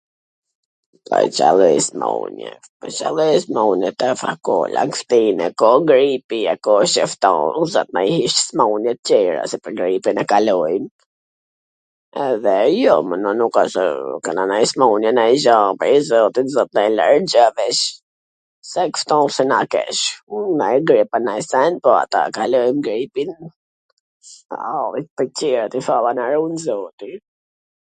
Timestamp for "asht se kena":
13.63-14.43